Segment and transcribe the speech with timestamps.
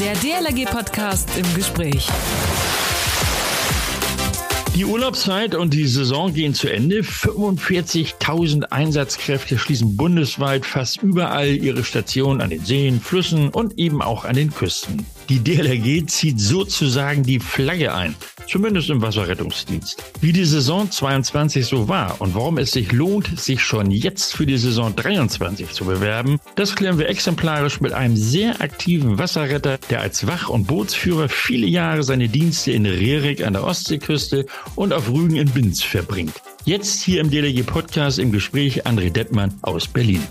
[0.00, 2.08] Der DLRG-Podcast im Gespräch.
[4.74, 7.00] Die Urlaubszeit und die Saison gehen zu Ende.
[7.02, 14.24] 45.000 Einsatzkräfte schließen bundesweit fast überall ihre Stationen an den Seen, Flüssen und eben auch
[14.24, 15.04] an den Küsten.
[15.30, 18.16] Die DLRG zieht sozusagen die Flagge ein,
[18.48, 20.02] zumindest im Wasserrettungsdienst.
[20.20, 24.44] Wie die Saison 22 so war und warum es sich lohnt, sich schon jetzt für
[24.44, 30.00] die Saison 23 zu bewerben, das klären wir exemplarisch mit einem sehr aktiven Wasserretter, der
[30.00, 35.12] als Wach- und Bootsführer viele Jahre seine Dienste in Rerik an der Ostseeküste und auf
[35.12, 36.42] Rügen in Binz verbringt.
[36.64, 40.24] Jetzt hier im DLRG Podcast im Gespräch André Dettmann aus Berlin.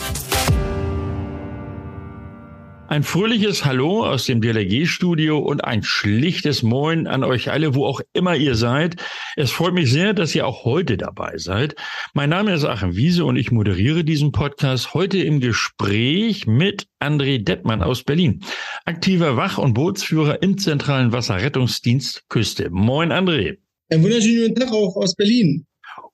[2.89, 8.01] Ein fröhliches Hallo aus dem DLRG-Studio und ein schlichtes Moin an euch alle, wo auch
[8.13, 8.95] immer ihr seid.
[9.35, 11.75] Es freut mich sehr, dass ihr auch heute dabei seid.
[12.15, 17.43] Mein Name ist Achim Wiese und ich moderiere diesen Podcast heute im Gespräch mit André
[17.43, 18.41] Dettmann aus Berlin,
[18.85, 22.71] aktiver Wach- und Bootsführer im zentralen Wasserrettungsdienst Küste.
[22.71, 23.57] Moin, André.
[23.91, 25.67] Ein wunderschönen Tag auch aus Berlin.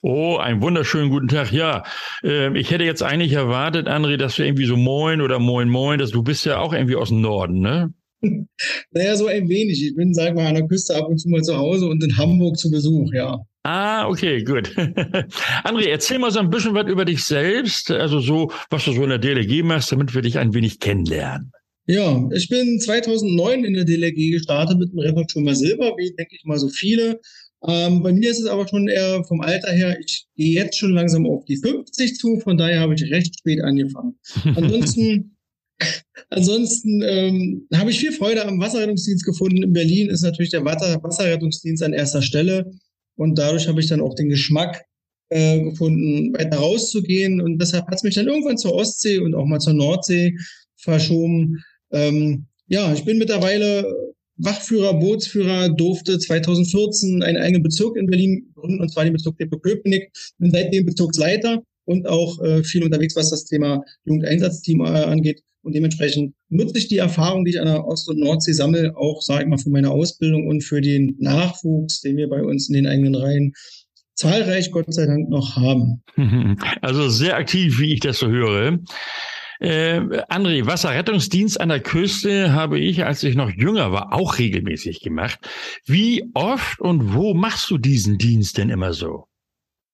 [0.08, 1.52] Oh, einen wunderschönen guten Tag.
[1.52, 1.81] Ja,
[2.23, 5.97] äh, ich hätte jetzt eigentlich erwartet, André, dass wir irgendwie so Moin oder Moin Moin,
[5.97, 7.92] dass du bist ja auch irgendwie aus dem Norden, ne?
[8.92, 9.84] naja, so ein wenig.
[9.84, 12.16] Ich bin, sag mal, an der Küste ab und zu mal zu Hause und in
[12.16, 13.39] Hamburg zu Besuch, ja.
[13.64, 14.67] Ah, okay, gut.
[15.64, 19.02] André, erzähl mal so ein bisschen was über dich selbst, also so, was du so
[19.02, 21.52] in der DLG machst, damit wir dich ein wenig kennenlernen.
[21.88, 26.44] Ja, ich bin 2009 in der DLG gestartet mit dem mal Silber, wie denke ich
[26.45, 27.19] mal so viele.
[27.68, 30.94] Ähm, bei mir ist es aber schon eher vom Alter her, ich gehe jetzt schon
[30.94, 34.20] langsam auf die 50 zu, von daher habe ich recht spät angefangen.
[34.56, 35.38] Ansonsten,
[36.30, 39.62] ansonsten ähm, habe ich viel Freude am Wasserrettungsdienst gefunden.
[39.62, 42.72] In Berlin ist natürlich der Wasserrettungsdienst an erster Stelle
[43.16, 44.86] und dadurch habe ich dann auch den Geschmack
[45.30, 49.46] äh, gefunden, weiter rauszugehen und deshalb hat es mich dann irgendwann zur Ostsee und auch
[49.46, 50.38] mal zur Nordsee
[50.78, 51.64] verschoben.
[51.92, 58.81] Ähm, ja, ich bin mittlerweile Wachführer, Bootsführer, durfte 2014 einen eigenen Bezirk in Berlin gründen,
[58.81, 60.12] und zwar den Bezirk Depot-Köpenick.
[60.38, 65.41] Bin seitdem Bezirksleiter und auch äh, viel unterwegs, was das Thema Jugendeinsatzteam äh, angeht.
[65.62, 69.22] Und dementsprechend nutze ich die Erfahrung, die ich an der Ost- und Nordsee sammle, auch,
[69.22, 72.75] sage ich mal, für meine Ausbildung und für den Nachwuchs, den wir bei uns in
[72.75, 73.53] den eigenen Reihen
[74.16, 76.03] zahlreich, Gott sei Dank, noch haben.
[76.81, 78.79] Also sehr aktiv, wie ich das so höre.
[79.60, 80.00] Äh,
[80.30, 85.40] André, Wasserrettungsdienst an der Küste habe ich, als ich noch jünger war, auch regelmäßig gemacht.
[85.86, 89.26] Wie oft und wo machst du diesen Dienst denn immer so?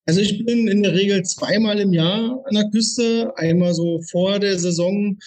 [0.05, 4.39] Also ich bin in der Regel zweimal im Jahr an der Küste, einmal so vor
[4.39, 5.17] der Saison.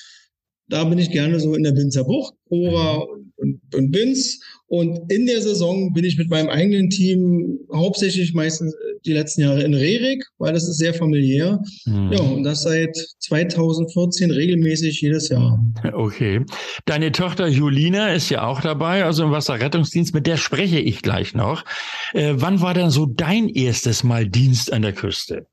[0.68, 4.40] Da bin ich gerne so in der Binzer Bucht, Cora und, und, und Binz.
[4.66, 8.74] Und in der Saison bin ich mit meinem eigenen Team hauptsächlich meistens
[9.06, 11.60] die letzten Jahre in Rerik, weil das ist sehr familiär.
[11.84, 12.12] Hm.
[12.12, 15.64] Ja, und das seit 2014 regelmäßig jedes Jahr.
[15.92, 16.44] Okay.
[16.86, 21.34] Deine Tochter Julina ist ja auch dabei, also im Wasserrettungsdienst, mit der spreche ich gleich
[21.34, 21.64] noch.
[22.12, 25.46] Äh, wann war denn so dein erstes Mal Dienst an der Küste?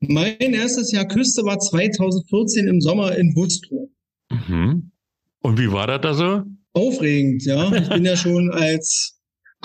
[0.00, 3.88] Mein erstes Jahr Küste war 2014 im Sommer in Wustrow.
[4.30, 4.90] Mhm.
[5.40, 6.42] Und wie war das da so?
[6.72, 7.72] Aufregend, ja.
[7.74, 9.13] Ich bin ja schon als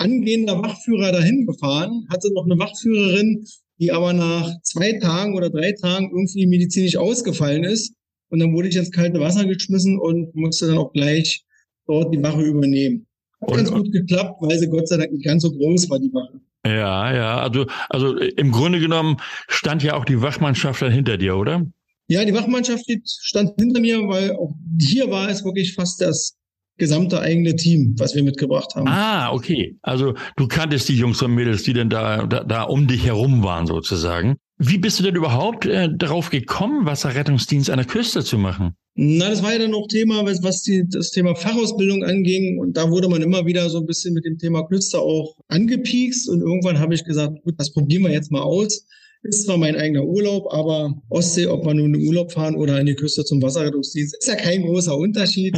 [0.00, 3.44] angehender Wachführer dahin gefahren, hatte noch eine Wachführerin,
[3.78, 7.94] die aber nach zwei Tagen oder drei Tagen irgendwie medizinisch ausgefallen ist.
[8.28, 11.44] Und dann wurde ich ins kalte Wasser geschmissen und musste dann auch gleich
[11.86, 13.06] dort die Wache übernehmen.
[13.40, 15.98] Hat und, ganz gut geklappt, weil sie Gott sei Dank nicht ganz so groß war,
[15.98, 16.40] die Wache.
[16.66, 19.16] Ja, ja, also, also im Grunde genommen
[19.48, 21.66] stand ja auch die Wachmannschaft dann hinter dir, oder?
[22.08, 26.36] Ja, die Wachmannschaft stand hinter mir, weil auch hier war es wirklich fast das
[26.80, 28.88] gesamte eigene Team, was wir mitgebracht haben.
[28.88, 29.76] Ah, okay.
[29.82, 33.44] Also du kanntest die Jungs und Mädels, die denn da, da, da um dich herum
[33.44, 34.36] waren sozusagen.
[34.58, 38.74] Wie bist du denn überhaupt äh, darauf gekommen, Wasserrettungsdienst an der Küste zu machen?
[38.94, 42.58] Na, das war ja dann auch Thema, was, was die, das Thema Fachausbildung anging.
[42.58, 46.28] Und da wurde man immer wieder so ein bisschen mit dem Thema Küste auch angepiekst.
[46.28, 48.84] Und irgendwann habe ich gesagt, gut, das probieren wir jetzt mal aus.
[49.22, 52.80] Ist zwar mein eigener Urlaub, aber Ostsee, ob wir nun in den Urlaub fahren oder
[52.80, 55.54] in die Küste zum Wasserrettungsdienst, ist ja kein großer Unterschied.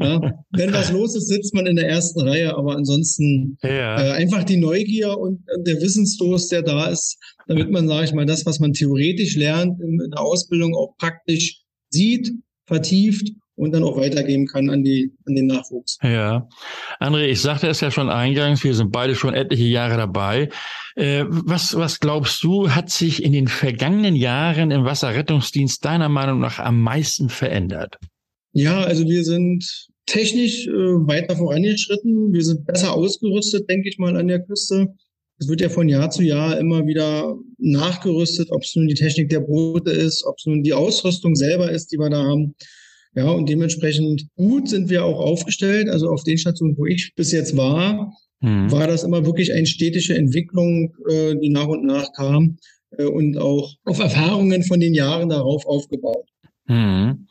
[0.00, 0.20] ja.
[0.52, 4.02] Wenn was los ist, sitzt man in der ersten Reihe, aber ansonsten ja.
[4.02, 8.24] äh, einfach die Neugier und der Wissensdurst, der da ist, damit man, sage ich mal,
[8.24, 11.60] das, was man theoretisch lernt in, in der Ausbildung auch praktisch
[11.90, 12.32] sieht,
[12.66, 15.98] vertieft und dann auch weitergeben kann an die an den Nachwuchs.
[16.02, 16.48] Ja,
[17.00, 20.48] André, ich sagte es ja schon eingangs, wir sind beide schon etliche Jahre dabei.
[20.96, 26.40] Äh, was was glaubst du, hat sich in den vergangenen Jahren im Wasserrettungsdienst deiner Meinung
[26.40, 27.98] nach am meisten verändert?
[28.52, 32.32] Ja, also wir sind technisch äh, weiter vorangeschritten.
[32.32, 34.88] Wir sind besser ausgerüstet, denke ich mal, an der Küste.
[35.38, 39.30] Es wird ja von Jahr zu Jahr immer wieder nachgerüstet, ob es nun die Technik
[39.30, 42.54] der Boote ist, ob es nun die Ausrüstung selber ist, die wir da haben.
[43.14, 45.88] Ja, und dementsprechend gut sind wir auch aufgestellt.
[45.88, 48.70] Also auf den Stationen, wo ich bis jetzt war, hm.
[48.70, 52.58] war das immer wirklich eine stetige Entwicklung, äh, die nach und nach kam
[52.98, 56.28] äh, und auch auf Erfahrungen von den Jahren darauf aufgebaut.
[56.66, 57.26] Hm.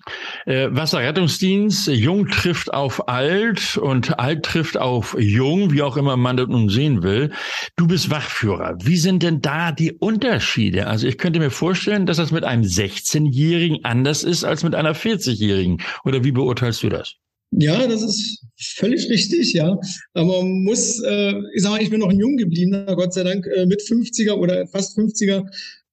[0.45, 6.37] Äh, Wasserrettungsdienst, Jung trifft auf Alt und Alt trifft auf Jung, wie auch immer man
[6.37, 7.31] das nun sehen will.
[7.75, 8.77] Du bist Wachführer.
[8.83, 10.85] Wie sind denn da die Unterschiede?
[10.85, 14.95] Also ich könnte mir vorstellen, dass das mit einem 16-Jährigen anders ist als mit einer
[14.95, 15.81] 40-Jährigen.
[16.05, 17.15] Oder wie beurteilst du das?
[17.57, 19.77] Ja, das ist völlig richtig, ja.
[20.13, 23.47] Aber man muss, äh, ich sage, ich bin noch ein Jung gebliebener, Gott sei Dank,
[23.47, 25.43] äh, mit 50er oder fast 50er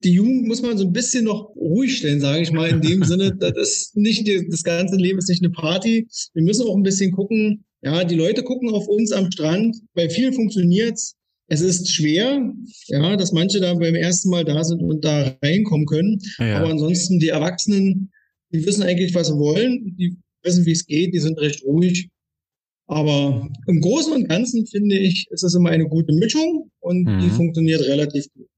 [0.03, 3.05] die Jugend muss man so ein bisschen noch ruhig stellen, sage ich mal, in dem
[3.05, 6.07] Sinne, das ist nicht, das ganze Leben ist nicht eine Party.
[6.35, 10.09] Wir müssen auch ein bisschen gucken, ja, die Leute gucken auf uns am Strand, bei
[10.09, 11.15] vielen funktioniert's.
[11.49, 12.53] Es ist schwer,
[12.87, 16.19] ja, dass manche da beim ersten Mal da sind und da reinkommen können.
[16.39, 16.59] Ja.
[16.59, 18.13] Aber ansonsten die Erwachsenen,
[18.53, 22.09] die wissen eigentlich, was sie wollen, die wissen, wie es geht, die sind recht ruhig.
[22.87, 27.21] Aber im Großen und Ganzen finde ich, ist es immer eine gute Mischung und mhm.
[27.21, 28.50] die funktioniert relativ gut.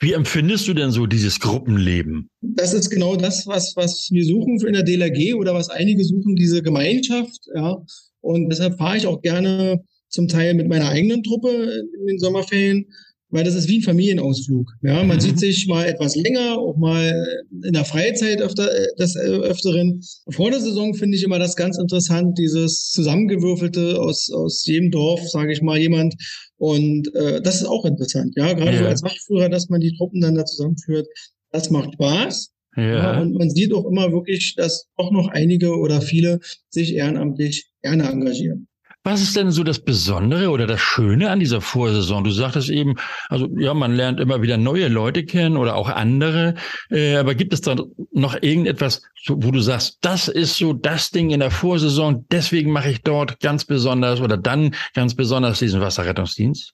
[0.00, 2.30] Wie empfindest du denn so dieses Gruppenleben?
[2.40, 6.34] Das ist genau das, was, was wir suchen in der DLRG oder was einige suchen,
[6.34, 7.46] diese Gemeinschaft.
[7.54, 7.76] Ja.
[8.20, 12.86] Und deshalb fahre ich auch gerne zum Teil mit meiner eigenen Truppe in den Sommerferien,
[13.30, 14.70] weil das ist wie ein Familienausflug.
[14.82, 15.20] Ja, man mhm.
[15.20, 17.26] sieht sich mal etwas länger, auch mal
[17.64, 18.68] in der Freizeit öfter,
[18.98, 20.00] des Öfteren.
[20.30, 25.28] Vor der Saison finde ich immer das ganz interessant, dieses zusammengewürfelte aus, aus jedem Dorf,
[25.28, 26.14] sage ich mal, jemand.
[26.56, 28.78] Und äh, das ist auch interessant, ja, gerade ja.
[28.78, 31.06] so als Wachführer, dass man die Truppen dann da zusammenführt.
[31.50, 32.52] Das macht Spaß.
[32.76, 32.82] Ja.
[32.82, 33.20] ja.
[33.20, 36.40] Und man sieht auch immer wirklich, dass auch noch einige oder viele
[36.70, 38.68] sich ehrenamtlich gerne engagieren.
[39.06, 42.24] Was ist denn so das Besondere oder das Schöne an dieser Vorsaison?
[42.24, 42.96] Du sagtest eben,
[43.28, 46.56] also ja, man lernt immer wieder neue Leute kennen oder auch andere.
[46.90, 47.76] Äh, aber gibt es da
[48.10, 52.90] noch irgendetwas, wo du sagst, das ist so das Ding in der Vorsaison, deswegen mache
[52.90, 56.72] ich dort ganz besonders oder dann ganz besonders diesen Wasserrettungsdienst?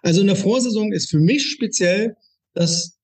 [0.00, 2.16] Also in der Vorsaison ist für mich speziell
[2.54, 2.96] das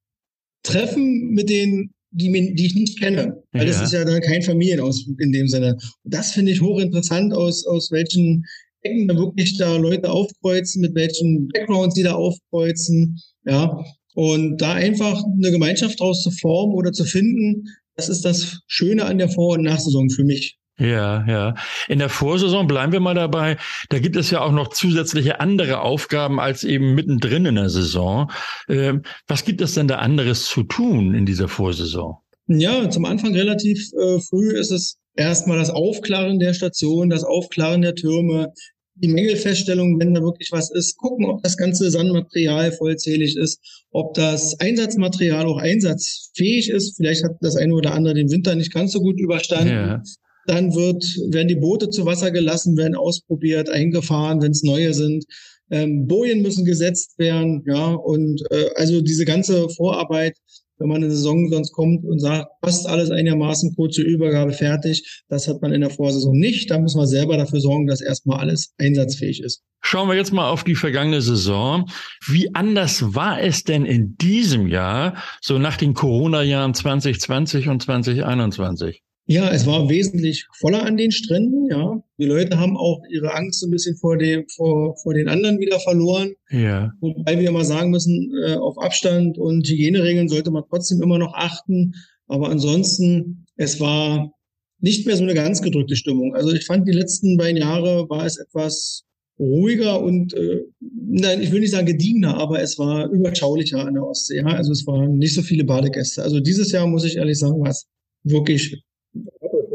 [0.62, 3.43] Treffen mit den die, die ich nicht kenne.
[3.52, 3.72] Weil ja.
[3.72, 5.76] das ist ja dann kein Familienausflug in dem Sinne.
[6.05, 8.44] Und das finde ich hochinteressant, aus, aus welchen
[8.82, 13.20] Ecken da wirklich da Leute aufkreuzen, mit welchen Backgrounds die da aufkreuzen.
[13.44, 13.84] Ja.
[14.14, 17.64] Und da einfach eine Gemeinschaft draus zu formen oder zu finden,
[17.96, 20.56] das ist das Schöne an der Vor- und Nachsaison für mich.
[20.78, 21.54] Ja, ja.
[21.88, 23.56] In der Vorsaison bleiben wir mal dabei.
[23.88, 28.30] Da gibt es ja auch noch zusätzliche andere Aufgaben als eben mittendrin in der Saison.
[28.69, 32.19] Ähm, was gibt es denn da anderes zu tun in dieser Vorsaison?
[32.46, 37.82] Ja, zum Anfang relativ äh, früh ist es erstmal das Aufklaren der Station, das Aufklaren
[37.82, 38.52] der Türme,
[38.94, 43.60] die Mängelfeststellung, wenn da wirklich was ist, gucken, ob das ganze Sandmaterial vollzählig ist,
[43.90, 46.96] ob das Einsatzmaterial auch einsatzfähig ist.
[46.96, 49.69] Vielleicht hat das eine oder andere den Winter nicht ganz so gut überstanden.
[49.69, 50.02] Ja.
[50.49, 55.27] Dann wird, werden die Boote zu Wasser gelassen, werden ausprobiert, eingefahren, wenn es neue sind.
[55.71, 60.39] Ähm, Bojen müssen gesetzt werden, ja, und äh, also diese ganze Vorarbeit,
[60.79, 64.53] wenn man in eine Saison sonst kommt und sagt, passt alles einigermaßen kurz zur Übergabe
[64.53, 66.71] fertig, das hat man in der Vorsaison nicht.
[66.71, 69.62] Da müssen wir selber dafür sorgen, dass erstmal alles einsatzfähig ist.
[69.83, 71.91] Schauen wir jetzt mal auf die vergangene Saison.
[72.27, 79.03] Wie anders war es denn in diesem Jahr, so nach den Corona-Jahren 2020 und 2021?
[79.30, 82.02] Ja, es war wesentlich voller an den Stränden, ja.
[82.19, 85.78] Die Leute haben auch ihre Angst ein bisschen vor dem, vor, vor den anderen wieder
[85.80, 86.32] verloren.
[86.50, 86.92] Ja.
[87.00, 91.35] Wobei wir mal sagen müssen, äh, auf Abstand und Hygieneregeln sollte man trotzdem immer noch
[91.35, 91.92] achten.
[92.26, 94.32] Aber ansonsten, es war
[94.80, 96.35] nicht mehr so eine ganz gedrückte Stimmung.
[96.35, 99.04] Also ich fand, die letzten beiden Jahre war es etwas
[99.38, 104.04] ruhiger und, äh, nein, ich will nicht sagen gediegener, aber es war überschaulicher an der
[104.04, 104.38] Ostsee.
[104.38, 104.47] Ja?
[104.47, 106.23] Also es waren nicht so viele Badegäste.
[106.23, 107.87] Also dieses Jahr, muss ich ehrlich sagen, war es
[108.25, 108.82] wirklich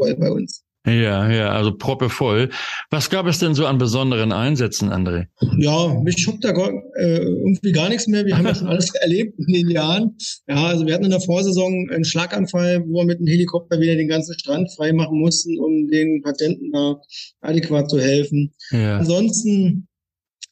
[0.04, 0.64] voll bei uns.
[0.86, 2.50] Ja, ja, also proppe voll.
[2.90, 5.28] Was gab es denn so an besonderen Einsätzen, André?
[5.56, 8.26] Ja, mich schockt da äh, irgendwie gar nichts mehr.
[8.26, 10.14] Wir haben ja schon alles erlebt in den Jahren.
[10.46, 13.96] Ja, also wir hatten in der Vorsaison einen Schlaganfall, wo wir mit dem Helikopter wieder
[13.96, 17.00] den ganzen Strand freimachen mussten, um den Patienten da
[17.40, 18.52] adäquat zu helfen.
[18.70, 18.98] Ja.
[18.98, 19.88] Ansonsten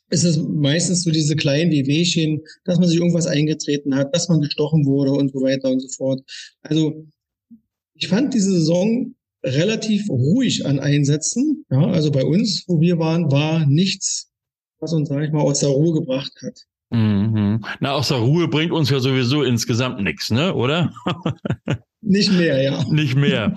[0.08, 4.40] ist es meistens so diese kleinen Wehwehchen, dass man sich irgendwas eingetreten hat, dass man
[4.40, 6.22] gestochen wurde und so weiter und so fort.
[6.62, 7.06] Also
[7.94, 11.64] ich fand diese Saison relativ ruhig an Einsätzen.
[11.70, 14.30] Ja, also bei uns, wo wir waren, war nichts,
[14.80, 16.60] was uns, sag ich mal, aus der Ruhe gebracht hat.
[16.90, 17.64] Mhm.
[17.80, 20.92] Na, aus der Ruhe bringt uns ja sowieso insgesamt nichts, ne, oder?
[22.04, 22.84] Nicht mehr, ja.
[22.90, 23.54] Nicht mehr.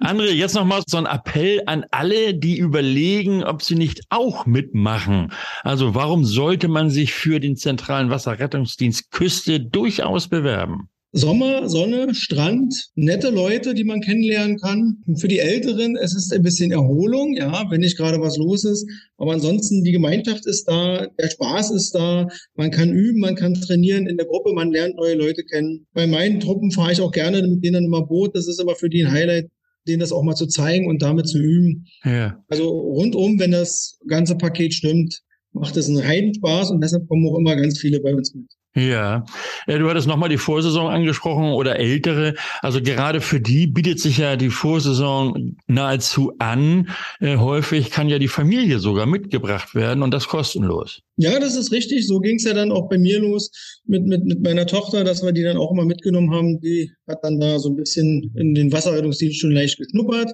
[0.00, 5.32] André, jetzt nochmal so ein Appell an alle, die überlegen, ob sie nicht auch mitmachen.
[5.62, 10.88] Also warum sollte man sich für den zentralen Wasserrettungsdienst Küste durchaus bewerben?
[11.16, 14.96] Sommer, Sonne, Strand, nette Leute, die man kennenlernen kann.
[15.16, 18.84] Für die Älteren, es ist ein bisschen Erholung, ja, wenn nicht gerade was los ist.
[19.16, 23.54] Aber ansonsten, die Gemeinschaft ist da, der Spaß ist da, man kann üben, man kann
[23.54, 25.86] trainieren in der Gruppe, man lernt neue Leute kennen.
[25.92, 28.34] Bei meinen Truppen fahre ich auch gerne mit denen immer Boot.
[28.34, 29.48] Das ist aber für die ein Highlight,
[29.86, 31.86] denen das auch mal zu zeigen und damit zu üben.
[32.04, 32.42] Ja.
[32.48, 37.38] Also rundum, wenn das ganze Paket stimmt, macht es einen Heidenspaß und deshalb kommen auch
[37.38, 38.46] immer ganz viele bei uns mit.
[38.76, 39.24] Ja,
[39.68, 42.34] du hattest nochmal die Vorsaison angesprochen oder ältere.
[42.60, 46.88] Also gerade für die bietet sich ja die Vorsaison nahezu an.
[47.20, 51.02] Äh, häufig kann ja die Familie sogar mitgebracht werden und das kostenlos.
[51.16, 52.04] Ja, das ist richtig.
[52.08, 53.52] So ging es ja dann auch bei mir los
[53.86, 56.60] mit, mit, mit meiner Tochter, dass wir die dann auch immer mitgenommen haben.
[56.60, 60.32] Die hat dann da so ein bisschen in den Wasserrettungsdienst schon leicht geschnuppert,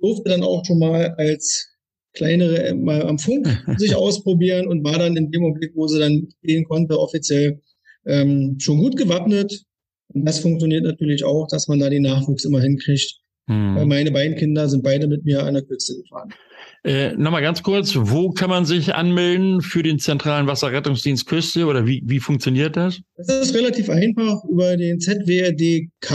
[0.00, 1.68] durfte dann auch schon mal als
[2.14, 6.28] kleinere mal am Funk sich ausprobieren und war dann in dem Augenblick, wo sie dann
[6.42, 7.60] gehen konnte, offiziell
[8.06, 9.62] ähm, schon gut gewappnet.
[10.14, 13.20] Und das funktioniert natürlich auch, dass man da den Nachwuchs immer hinkriegt.
[13.48, 13.76] Hm.
[13.76, 16.32] Weil meine beiden Kinder sind beide mit mir an der Küste gefahren.
[16.84, 21.86] Äh, Nochmal ganz kurz, wo kann man sich anmelden für den zentralen Wasserrettungsdienst Küste oder
[21.86, 23.00] wie, wie funktioniert das?
[23.16, 26.10] Das ist relativ einfach über den ZWRDK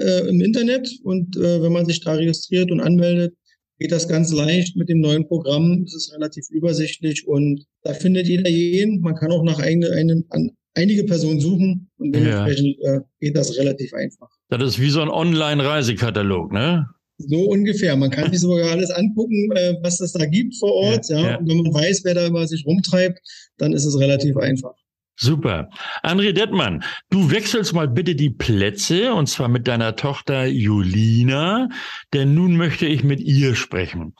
[0.00, 3.34] äh, im Internet und äh, wenn man sich da registriert und anmeldet,
[3.78, 5.84] geht das ganz leicht mit dem neuen Programm.
[5.86, 9.00] Es ist relativ übersichtlich und da findet jeder jeden.
[9.00, 12.96] Man kann auch nach eigenen, einen, an, einige Personen suchen und dementsprechend ja.
[12.96, 14.28] äh, geht das relativ einfach.
[14.48, 16.86] Das ist wie so ein Online-Reisekatalog, ne?
[17.18, 17.96] So ungefähr.
[17.96, 21.08] Man kann sich sogar alles angucken, äh, was es da gibt vor Ort.
[21.08, 21.38] Ja, ja.
[21.38, 23.20] Und wenn man weiß, wer da über sich rumtreibt,
[23.58, 24.74] dann ist es relativ einfach.
[25.22, 25.68] Super.
[26.02, 31.68] André Dettmann, du wechselst mal bitte die Plätze und zwar mit deiner Tochter Julina,
[32.14, 34.14] denn nun möchte ich mit ihr sprechen.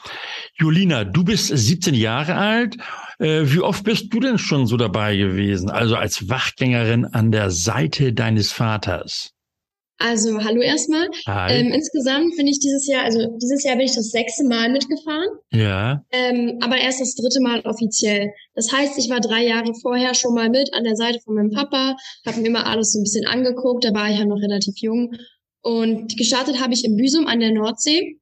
[0.59, 2.77] Julina, du bist 17 Jahre alt.
[3.19, 5.71] Äh, wie oft bist du denn schon so dabei gewesen?
[5.71, 9.33] Also als Wachgängerin an der Seite deines Vaters?
[10.03, 11.09] Also hallo erstmal.
[11.51, 15.29] Ähm, insgesamt bin ich dieses Jahr, also dieses Jahr bin ich das sechste Mal mitgefahren.
[15.53, 16.03] Ja.
[16.11, 18.33] Ähm, aber erst das dritte Mal offiziell.
[18.55, 21.51] Das heißt, ich war drei Jahre vorher schon mal mit an der Seite von meinem
[21.51, 23.85] Papa, habe mir immer alles so ein bisschen angeguckt.
[23.85, 25.13] Da war ich ja noch relativ jung.
[25.61, 28.19] Und gestartet habe ich in Büsum an der Nordsee.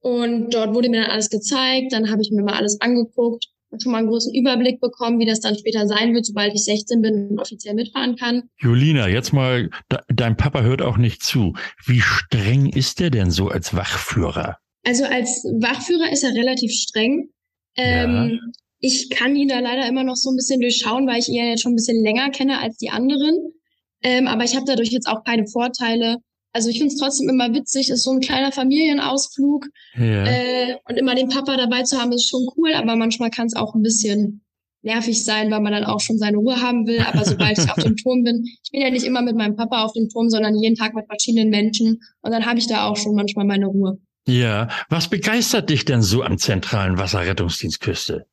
[0.00, 1.92] Und dort wurde mir dann alles gezeigt.
[1.92, 3.46] Dann habe ich mir mal alles angeguckt
[3.80, 7.00] schon mal einen großen Überblick bekommen, wie das dann später sein wird, sobald ich 16
[7.00, 8.42] bin und offiziell mitfahren kann.
[8.58, 9.70] Julina, jetzt mal,
[10.08, 11.54] dein Papa hört auch nicht zu.
[11.86, 14.58] Wie streng ist der denn so als Wachführer?
[14.84, 17.30] Also als Wachführer ist er relativ streng.
[17.76, 18.38] Ähm, ja.
[18.80, 21.44] Ich kann ihn da leider immer noch so ein bisschen durchschauen, weil ich ihn ja
[21.44, 23.52] jetzt schon ein bisschen länger kenne als die anderen.
[24.02, 26.16] Ähm, aber ich habe dadurch jetzt auch keine Vorteile.
[26.52, 30.24] Also ich finde es trotzdem immer witzig, ist so ein kleiner Familienausflug ja.
[30.26, 33.56] äh, und immer den Papa dabei zu haben, ist schon cool, aber manchmal kann es
[33.56, 34.42] auch ein bisschen
[34.82, 37.00] nervig sein, weil man dann auch schon seine Ruhe haben will.
[37.00, 39.84] Aber sobald ich auf dem Turm bin, ich bin ja nicht immer mit meinem Papa
[39.84, 42.96] auf dem Turm, sondern jeden Tag mit verschiedenen Menschen und dann habe ich da auch
[42.96, 43.98] schon manchmal meine Ruhe.
[44.26, 48.26] Ja, was begeistert dich denn so am zentralen Wasserrettungsdienstküste?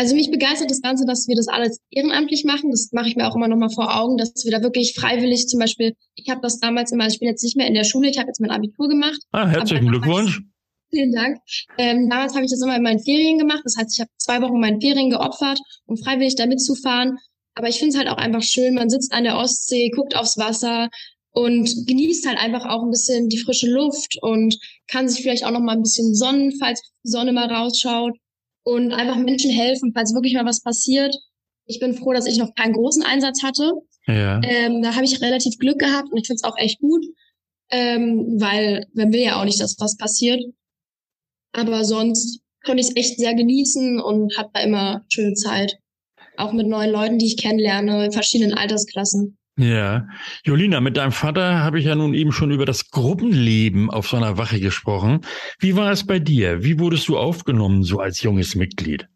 [0.00, 2.70] Also mich begeistert das Ganze, dass wir das alles ehrenamtlich machen.
[2.70, 5.46] Das mache ich mir auch immer noch mal vor Augen, dass wir da wirklich freiwillig
[5.46, 8.08] zum Beispiel, ich habe das damals immer, ich bin jetzt nicht mehr in der Schule,
[8.08, 9.20] ich habe jetzt mein Abitur gemacht.
[9.32, 10.40] Ah, herzlichen Glückwunsch.
[10.88, 11.36] Vielen Dank.
[11.76, 13.60] Ähm, damals habe ich das immer in meinen Ferien gemacht.
[13.62, 17.18] Das heißt, ich habe zwei Wochen meinen Ferien geopfert, um freiwillig da mitzufahren.
[17.54, 18.76] Aber ich finde es halt auch einfach schön.
[18.76, 20.88] Man sitzt an der Ostsee, guckt aufs Wasser
[21.32, 25.50] und genießt halt einfach auch ein bisschen die frische Luft und kann sich vielleicht auch
[25.50, 28.16] noch mal ein bisschen sonnen, falls die Sonne mal rausschaut
[28.62, 31.14] und einfach Menschen helfen, falls wirklich mal was passiert.
[31.66, 33.72] Ich bin froh, dass ich noch keinen großen Einsatz hatte.
[34.06, 34.40] Ja.
[34.42, 37.04] Ähm, da habe ich relativ Glück gehabt und ich finde es auch echt gut,
[37.70, 40.40] ähm, weil man will ja auch nicht, dass was passiert.
[41.52, 45.78] Aber sonst konnte ich es echt sehr genießen und habe da immer schöne Zeit.
[46.36, 49.38] Auch mit neuen Leuten, die ich kennenlerne, in verschiedenen Altersklassen.
[49.60, 50.08] Ja,
[50.42, 54.16] Jolina, mit deinem Vater habe ich ja nun eben schon über das Gruppenleben auf so
[54.16, 55.20] einer Wache gesprochen.
[55.58, 56.64] Wie war es bei dir?
[56.64, 59.06] Wie wurdest du aufgenommen, so als junges Mitglied?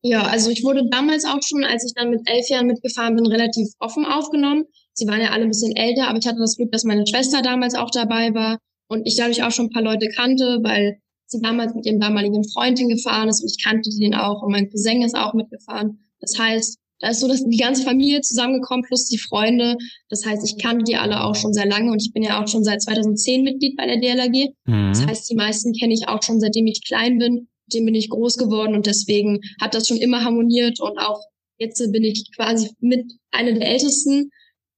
[0.00, 3.26] Ja, also ich wurde damals auch schon, als ich dann mit elf Jahren mitgefahren bin,
[3.26, 4.64] relativ offen aufgenommen.
[4.94, 7.42] Sie waren ja alle ein bisschen älter, aber ich hatte das Glück, dass meine Schwester
[7.42, 11.42] damals auch dabei war und ich dadurch auch schon ein paar Leute kannte, weil sie
[11.42, 15.02] damals mit ihrem damaligen Freundin gefahren ist und ich kannte den auch und mein Cousin
[15.02, 15.98] ist auch mitgefahren.
[16.20, 19.76] Das heißt, da ist so, dass die ganze Familie zusammengekommen plus die Freunde.
[20.08, 22.46] Das heißt, ich kannte die alle auch schon sehr lange und ich bin ja auch
[22.46, 24.54] schon seit 2010 Mitglied bei der DLRG.
[24.66, 24.92] Mhm.
[24.92, 27.48] Das heißt, die meisten kenne ich auch schon seitdem ich klein bin.
[27.72, 31.20] Dem bin ich groß geworden und deswegen hat das schon immer harmoniert und auch
[31.58, 34.30] jetzt bin ich quasi mit einer der Ältesten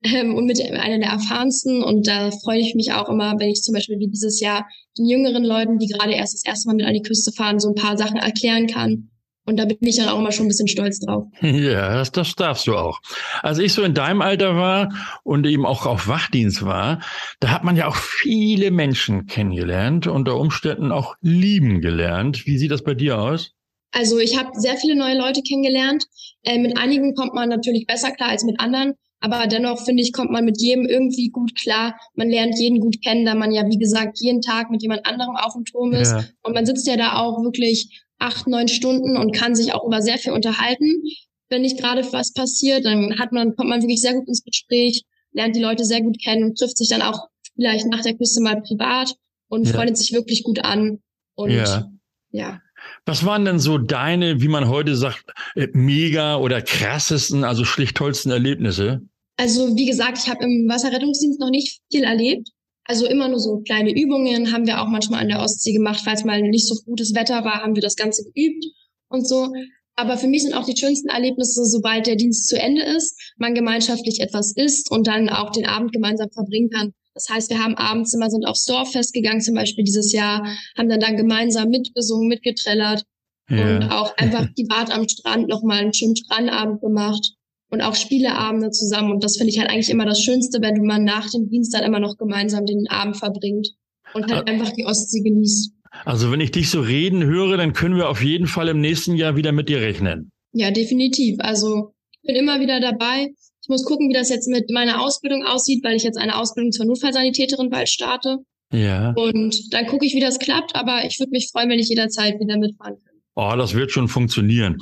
[0.03, 3.61] ähm, und mit einer der erfahrensten und da freue ich mich auch immer, wenn ich
[3.61, 4.67] zum Beispiel wie dieses Jahr
[4.97, 7.69] den jüngeren Leuten, die gerade erst das erste Mal mit an die Küste fahren, so
[7.69, 9.11] ein paar Sachen erklären kann
[9.47, 11.27] Und da bin ich dann auch immer schon ein bisschen stolz drauf.
[11.43, 13.01] Ja, das, das darfst du auch.
[13.43, 17.01] Als ich so in deinem Alter war und eben auch auf Wachdienst war,
[17.41, 22.47] da hat man ja auch viele Menschen kennengelernt, unter Umständen auch lieben gelernt.
[22.47, 23.53] Wie sieht das bei dir aus?
[23.93, 26.05] Also ich habe sehr viele neue Leute kennengelernt.
[26.43, 28.95] Äh, mit einigen kommt man natürlich besser klar als mit anderen.
[29.25, 31.99] Aber dennoch finde ich, kommt man mit jedem irgendwie gut klar.
[32.15, 35.35] Man lernt jeden gut kennen, da man ja, wie gesagt, jeden Tag mit jemand anderem
[35.35, 36.13] auf dem Turm ist.
[36.13, 36.25] Ja.
[36.43, 40.03] Und man sitzt ja da auch wirklich acht, neun Stunden und kann sich auch über
[40.03, 41.03] sehr viel unterhalten.
[41.49, 45.05] Wenn nicht gerade was passiert, dann hat man, kommt man wirklich sehr gut ins Gespräch,
[45.33, 48.43] lernt die Leute sehr gut kennen und trifft sich dann auch vielleicht nach der Küste
[48.43, 49.15] mal privat
[49.49, 49.73] und ja.
[49.73, 50.99] freundet sich wirklich gut an.
[51.35, 51.91] Und ja.
[52.31, 52.61] ja.
[53.07, 57.97] Was waren denn so deine, wie man heute sagt, äh, mega oder krassesten, also schlicht
[57.97, 59.01] tollsten Erlebnisse?
[59.37, 62.49] Also wie gesagt, ich habe im Wasserrettungsdienst noch nicht viel erlebt.
[62.85, 66.03] Also immer nur so kleine Übungen haben wir auch manchmal an der Ostsee gemacht.
[66.05, 68.65] Falls mal nicht so gutes Wetter war, haben wir das Ganze geübt
[69.09, 69.53] und so.
[69.97, 73.55] Aber für mich sind auch die schönsten Erlebnisse, sobald der Dienst zu Ende ist, man
[73.55, 76.93] gemeinschaftlich etwas isst und dann auch den Abend gemeinsam verbringen kann.
[77.15, 80.45] Das heißt, wir haben abends immer sind aufs Dorffest gegangen, zum Beispiel dieses Jahr,
[80.77, 83.05] haben dann dann gemeinsam mitgesungen, mitgetrellert
[83.49, 83.77] ja.
[83.77, 87.35] und auch einfach die Bad am Strand nochmal einen schönen Strandabend gemacht
[87.75, 89.11] und auch Spieleabende zusammen.
[89.11, 91.83] Und das finde ich halt eigentlich immer das Schönste, wenn man nach dem Dienst dann
[91.83, 93.69] immer noch gemeinsam den Abend verbringt
[94.15, 95.73] und halt einfach die Ostsee genießt.
[96.05, 99.17] Also wenn ich dich so reden höre, dann können wir auf jeden Fall im nächsten
[99.17, 100.31] Jahr wieder mit dir rechnen.
[100.53, 101.37] Ja, definitiv.
[101.41, 103.33] Also ich bin immer wieder dabei.
[103.63, 106.71] Ich muss gucken, wie das jetzt mit meiner Ausbildung aussieht, weil ich jetzt eine Ausbildung
[106.71, 108.39] zur Notfallsanitäterin bald starte.
[108.73, 109.15] Ja.
[109.17, 110.77] Und dann gucke ich, wie das klappt.
[110.77, 113.14] Aber ich würde mich freuen, wenn ich jederzeit wieder mitfahren kann.
[113.37, 114.79] Oh, das wird schon funktionieren.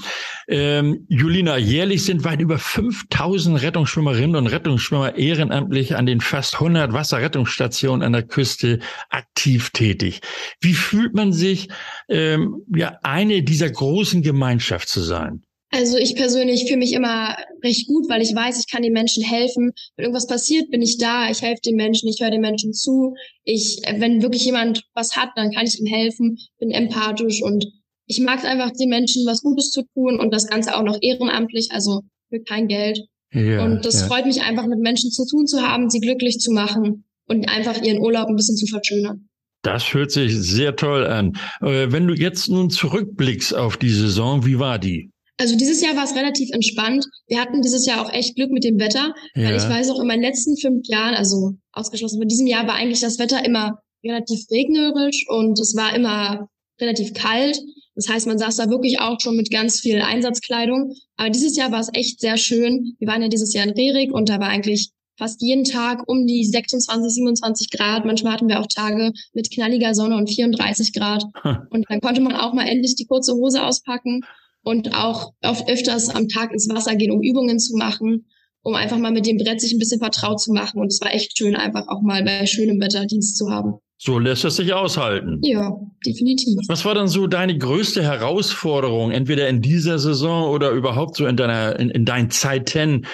[0.46, 6.92] Ähm, Julina, jährlich sind weit über 5000 Rettungsschwimmerinnen und Rettungsschwimmer ehrenamtlich an den fast 100
[6.92, 10.20] Wasserrettungsstationen an der Küste aktiv tätig.
[10.60, 11.68] Wie fühlt man sich,
[12.10, 15.42] ähm, ja, eine dieser großen Gemeinschaft zu sein?
[15.74, 19.24] Also ich persönlich fühle mich immer recht gut, weil ich weiß, ich kann den Menschen
[19.24, 19.72] helfen.
[19.96, 23.14] Wenn irgendwas passiert, bin ich da, ich helfe den Menschen, ich höre den Menschen zu.
[23.44, 27.64] Ich, wenn wirklich jemand was hat, dann kann ich ihm helfen, bin empathisch und
[28.12, 30.98] ich mag es einfach, den Menschen was Gutes zu tun und das Ganze auch noch
[31.00, 33.00] ehrenamtlich, also für kein Geld.
[33.32, 34.06] Ja, und das ja.
[34.06, 37.80] freut mich einfach, mit Menschen zu tun zu haben, sie glücklich zu machen und einfach
[37.82, 39.28] ihren Urlaub ein bisschen zu verschönern.
[39.62, 41.32] Das hört sich sehr toll an.
[41.62, 45.10] Äh, wenn du jetzt nun zurückblickst auf die Saison, wie war die?
[45.38, 47.06] Also dieses Jahr war es relativ entspannt.
[47.26, 49.48] Wir hatten dieses Jahr auch echt Glück mit dem Wetter, ja.
[49.48, 52.74] weil ich weiß auch in meinen letzten fünf Jahren, also ausgeschlossen von diesem Jahr, war
[52.74, 56.48] eigentlich das Wetter immer relativ regnerisch und es war immer
[56.80, 57.58] relativ kalt.
[57.94, 60.94] Das heißt, man saß da wirklich auch schon mit ganz viel Einsatzkleidung.
[61.16, 62.96] Aber dieses Jahr war es echt sehr schön.
[62.98, 66.26] Wir waren ja dieses Jahr in Rerik und da war eigentlich fast jeden Tag um
[66.26, 68.04] die 26, 27 Grad.
[68.04, 71.24] Manchmal hatten wir auch Tage mit knalliger Sonne und 34 Grad.
[71.70, 74.22] Und dann konnte man auch mal endlich die kurze Hose auspacken
[74.64, 78.26] und auch oft öfters am Tag ins Wasser gehen, um Übungen zu machen,
[78.62, 80.80] um einfach mal mit dem Brett sich ein bisschen vertraut zu machen.
[80.80, 83.74] Und es war echt schön, einfach auch mal bei schönem Wetter Dienst zu haben.
[83.98, 85.40] So lässt es sich aushalten.
[85.42, 86.58] Ja, definitiv.
[86.68, 91.36] Was war dann so deine größte Herausforderung, entweder in dieser Saison oder überhaupt so in
[91.36, 93.06] deiner, in, in deinen Zeiten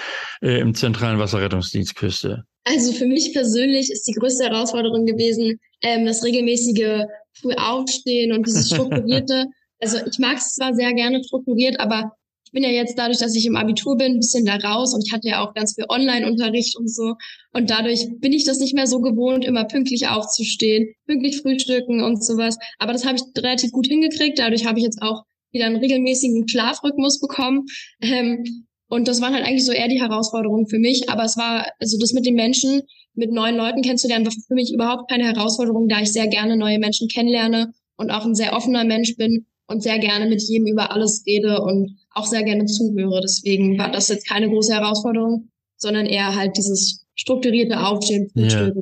[0.42, 2.44] äh, im zentralen Wasserrettungsdienstküste?
[2.64, 7.04] Also für mich persönlich ist die größte Herausforderung gewesen, ähm, das regelmäßige
[7.40, 9.46] früh aufstehen und dieses strukturierte.
[9.80, 12.12] also ich mag es zwar sehr gerne strukturiert, aber
[12.48, 15.06] ich bin ja jetzt dadurch, dass ich im Abitur bin, ein bisschen da raus und
[15.06, 17.14] ich hatte ja auch ganz viel Online-Unterricht und so.
[17.52, 22.24] Und dadurch bin ich das nicht mehr so gewohnt, immer pünktlich aufzustehen, pünktlich frühstücken und
[22.24, 22.56] sowas.
[22.78, 24.38] Aber das habe ich relativ gut hingekriegt.
[24.38, 27.66] Dadurch habe ich jetzt auch wieder einen regelmäßigen Schlafrhythmus bekommen.
[28.00, 31.10] Ähm, und das waren halt eigentlich so eher die Herausforderungen für mich.
[31.10, 32.80] Aber es war, also das mit den Menschen,
[33.12, 36.78] mit neuen Leuten kennenzulernen, war für mich überhaupt keine Herausforderung, da ich sehr gerne neue
[36.78, 40.90] Menschen kennenlerne und auch ein sehr offener Mensch bin und sehr gerne mit jedem über
[40.90, 43.20] alles rede und auch sehr gerne zuhöre.
[43.22, 48.30] Deswegen war das jetzt keine große Herausforderung, sondern eher halt dieses strukturierte Aufstehen.
[48.34, 48.72] Ja.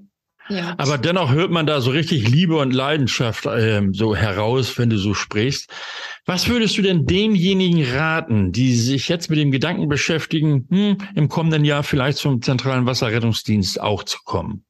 [0.48, 0.74] ja.
[0.78, 4.98] Aber dennoch hört man da so richtig Liebe und Leidenschaft ähm, so heraus, wenn du
[4.98, 5.70] so sprichst.
[6.24, 11.28] Was würdest du denn denjenigen raten, die sich jetzt mit dem Gedanken beschäftigen, hm, im
[11.28, 14.64] kommenden Jahr vielleicht zum zentralen Wasserrettungsdienst auch zu kommen?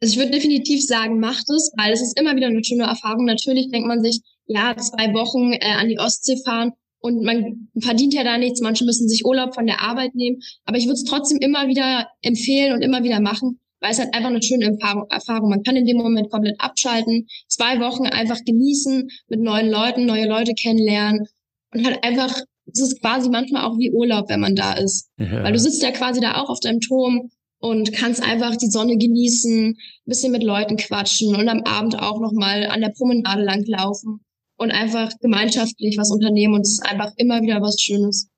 [0.00, 3.24] Also ich würde definitiv sagen, macht es, weil es ist immer wieder eine schöne Erfahrung.
[3.24, 8.14] Natürlich denkt man sich, ja, zwei Wochen äh, an die Ostsee fahren und man verdient
[8.14, 8.60] ja da nichts.
[8.60, 10.40] Manche müssen sich Urlaub von der Arbeit nehmen.
[10.64, 14.14] Aber ich würde es trotzdem immer wieder empfehlen und immer wieder machen, weil es halt
[14.14, 14.76] einfach eine schöne
[15.10, 15.48] Erfahrung.
[15.48, 20.26] Man kann in dem Moment komplett abschalten, zwei Wochen einfach genießen, mit neuen Leuten, neue
[20.26, 21.26] Leute kennenlernen
[21.72, 22.40] und halt einfach,
[22.72, 25.08] es ist quasi manchmal auch wie Urlaub, wenn man da ist.
[25.18, 25.44] Ja.
[25.44, 27.30] Weil du sitzt ja quasi da auch auf deinem Turm
[27.60, 32.66] und kannst einfach die Sonne genießen, bisschen mit Leuten quatschen und am Abend auch nochmal
[32.66, 34.20] an der Promenade langlaufen.
[34.58, 38.28] Und einfach gemeinschaftlich was unternehmen und es ist einfach immer wieder was Schönes.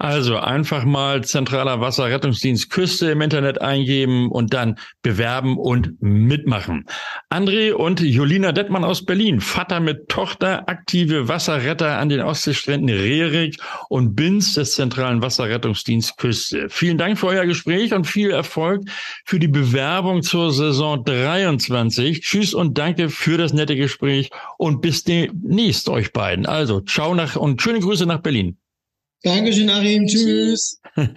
[0.00, 6.86] Also einfach mal zentraler Wasserrettungsdienst Küste im Internet eingeben und dann bewerben und mitmachen.
[7.28, 13.58] André und Julina Dettmann aus Berlin, Vater mit Tochter, aktive Wasserretter an den Ostseestränden Rerik
[13.90, 16.70] und Binz des zentralen Wasserrettungsdienst Küste.
[16.70, 18.84] Vielen Dank für euer Gespräch und viel Erfolg
[19.26, 22.22] für die Bewerbung zur Saison 23.
[22.22, 26.46] Tschüss und danke für das nette Gespräch und bis demnächst euch beiden.
[26.46, 28.56] Also ciao nach und schöne Grüße nach Berlin.
[29.22, 30.06] Dankeschön, Achim.
[30.06, 30.80] Tschüss.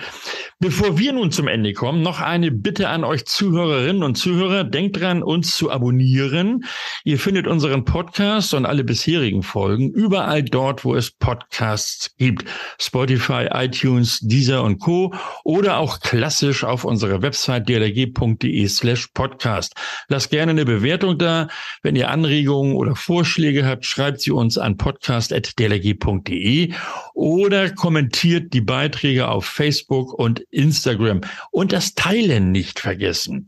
[0.60, 4.64] Bevor wir nun zum Ende kommen, noch eine Bitte an euch Zuhörerinnen und Zuhörer.
[4.64, 6.66] Denkt dran, uns zu abonnieren.
[7.04, 12.46] Ihr findet unseren Podcast und alle bisherigen Folgen überall dort, wo es Podcasts gibt.
[12.80, 15.14] Spotify, iTunes, Deezer und Co.
[15.44, 19.74] Oder auch klassisch auf unserer Website dlg.de slash podcast.
[20.08, 21.48] Lasst gerne eine Bewertung da.
[21.82, 26.74] Wenn ihr Anregungen oder Vorschläge habt, schreibt sie uns an podcast.dlg.de
[27.14, 33.48] oder kommentiert die Beiträge auf Facebook und Instagram und das Teilen nicht vergessen.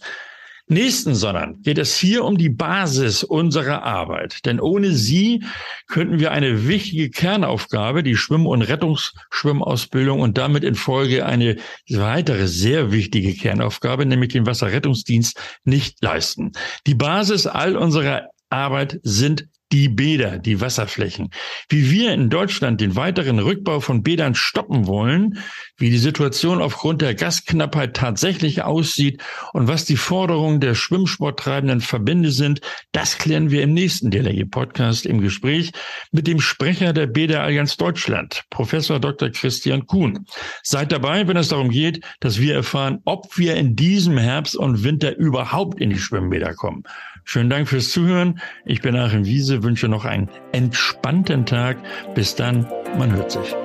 [0.68, 4.46] Nächsten Sondern geht es hier um die Basis unserer Arbeit.
[4.46, 5.44] Denn ohne sie
[5.88, 11.56] könnten wir eine wichtige Kernaufgabe, die Schwimm- und Rettungsschwimmausbildung und damit in Folge eine
[11.90, 16.52] weitere sehr wichtige Kernaufgabe, nämlich den Wasserrettungsdienst, nicht leisten.
[16.86, 21.32] Die Basis all unserer Arbeit sind die Bäder, die Wasserflächen.
[21.70, 25.40] Wie wir in Deutschland den weiteren Rückbau von Bädern stoppen wollen,
[25.78, 29.22] wie die Situation aufgrund der Gasknappheit tatsächlich aussieht
[29.54, 35.20] und was die Forderungen der Schwimmsporttreibenden Verbände sind, das klären wir im nächsten DLRG-Podcast im
[35.20, 35.72] Gespräch
[36.12, 39.30] mit dem Sprecher der Bäderallianz Deutschland, Professor Dr.
[39.30, 40.26] Christian Kuhn.
[40.64, 44.84] Seid dabei, wenn es darum geht, dass wir erfahren, ob wir in diesem Herbst und
[44.84, 46.84] Winter überhaupt in die Schwimmbäder kommen.
[47.28, 48.40] Schönen Dank fürs Zuhören.
[48.66, 51.78] Ich bin Achim Wiese, wünsche noch einen entspannten Tag.
[52.14, 52.68] Bis dann,
[53.00, 53.56] man hört sich.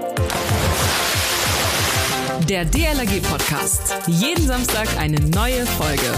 [2.49, 3.97] Der DLRG Podcast.
[4.07, 6.11] Jeden Samstag eine neue Folge.